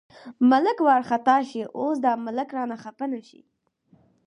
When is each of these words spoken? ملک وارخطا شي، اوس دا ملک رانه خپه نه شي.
ملک 0.49 0.77
وارخطا 0.87 1.37
شي، 1.49 1.61
اوس 1.77 1.97
دا 2.05 2.11
ملک 2.25 2.49
رانه 2.57 2.77
خپه 2.83 3.05
نه 3.11 3.19
شي. 3.27 3.41